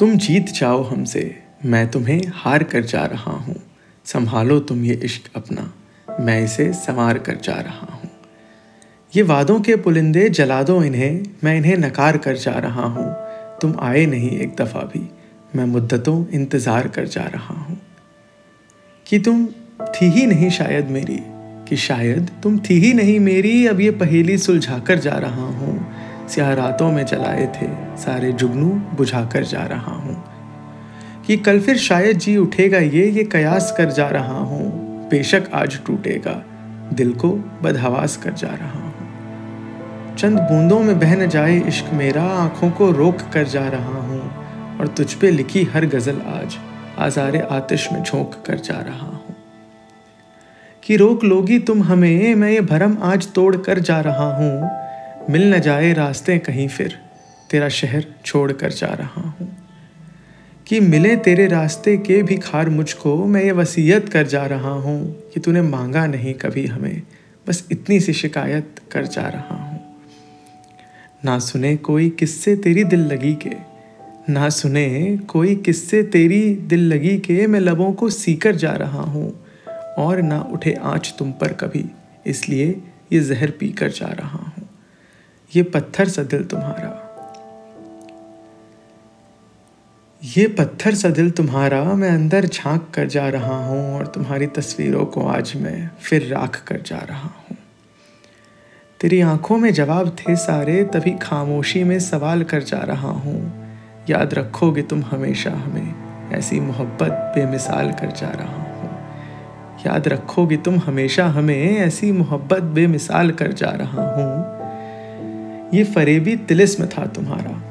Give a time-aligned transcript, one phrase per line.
[0.00, 3.56] तुम जीत जाओ हमसे, मैं तुम्हें हार कर जा रहा हूँ।
[4.04, 5.72] संभालो तुम ये इश्क अपना,
[6.20, 8.10] मैं इसे संवार कर जा रहा हूँ।
[9.16, 13.16] ये वादों के पुलिंदे जला दो इन्हें, मैं इन्हें नकार कर जा रहा हूँ।
[13.60, 15.10] तुम आए नहीं एक दफ़ा भी,
[15.56, 17.80] मैं मुद्दतों इंतज़ार कर जा रहा हूँ।
[19.06, 19.46] कि तुम
[19.82, 21.18] थी ही नहीं शायद मेरी,
[21.68, 25.65] कि शायद तुम थी ही नहीं मेरी, अब ये पहेली सुलझा कर जा रहा हूँ।
[26.28, 30.24] स्याह रातों में चलाए थे, सारे जुगनू बुझा कर जा रहा हूँ।
[31.26, 35.80] कि कल फिर शायद जी उठेगा ये ये कयास कर जा रहा हूँ। बेशक आज
[35.86, 36.44] टूटेगा,
[36.92, 37.28] दिल को
[37.62, 38.94] बदहवास कर जा रहा हूँ।
[40.16, 44.46] चंद बूंदों में बह न जाए इश्क मेरा, आँखों को रोक कर जा रहा हूँ।
[44.80, 46.56] और तुझ पे लिखी हर गज़ल आज,
[46.98, 49.36] आजारे आतिश में झोंक कर जा रहा हूँ।
[50.82, 54.85] कि रोक लोगी तुम हमें, मैं ये भरम आज तोड़ कर जा रहा हूँ।
[55.30, 56.98] मिल न जाए रास्ते कहीं फिर,
[57.50, 59.56] तेरा शहर छोड़ कर जा रहा हूँ।
[60.66, 65.16] कि मिले तेरे रास्ते के भी खार मुझको, मैं ये वसीयत कर जा रहा हूँ
[65.34, 67.02] कि तूने मांगा नहीं कभी हमें,
[67.48, 69.80] बस इतनी सी शिकायत कर जा रहा हूँ।
[71.24, 73.52] ना सुने कोई किससे तेरी दिल लगी के,
[74.32, 79.44] ना सुने कोई किससे तेरी दिल लगी के, मैं लबों को सीकर जा रहा हूँ,
[79.98, 81.84] और ना उठे आँच तुम पर कभी,
[82.26, 82.80] इसलिए
[83.12, 84.45] ये जहर पी कर जा रहा हूँ
[85.54, 87.02] ये पत्थर सा दिल तुम्हारा।
[90.36, 95.06] ये पत्थर सा दिल तुम्हारा, मैं अंदर झाँक कर जा रहा हूँ और तुम्हारी तस्वीरों
[95.06, 97.56] को आज मैं फिर राख कर जा रहा हूँ।
[99.00, 103.66] तेरी आँखों में जवाब थे सारे, तभी खामोशी में सवाल कर जा रहा हूँ।
[104.10, 105.94] याद रखोगे तुम हमेशा हमें,
[106.32, 108.98] ऐसी मोहब्बत बेमिसाल कर जा रहा हूँ।
[109.86, 114.55] याद रखोगे तुम हमेशा हमें, ऐसी मोहब्बत बेमिसाल कर जा रहा हूँ।
[115.74, 117.62] ये फरेबी तिलिस्म था तुम्हारा।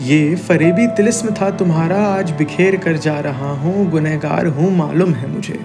[0.00, 5.28] ये फरेबी तिलिस्म था तुम्हारा, आज बिखेर कर जा रहा हूँ, गुनहगार हूँ, मालूम है
[5.28, 5.58] मुझे।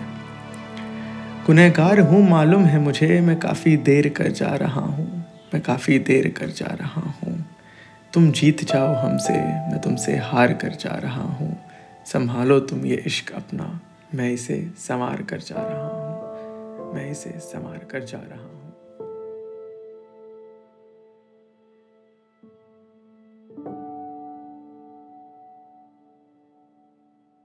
[1.46, 5.08] गुनहगार हूँ, मालूम है मुझे, मैं काफ़ी देर कर जा रहा हूँ,
[5.54, 7.36] मैं काफ़ी देर कर जा रहा हूँ।
[8.14, 9.34] तुम जीत जाओ हमसे,
[9.72, 11.58] मैं तुमसे हार कर जा रहा हूँ।
[12.06, 13.80] संभालो तुम ये इश्क अपना,
[14.16, 18.53] मैं इसे संवार कर जा रहा हूँ, मैं इसे संवार कर जा रहा हूँ।